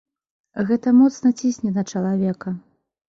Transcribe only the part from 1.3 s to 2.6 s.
цісне на чалавека.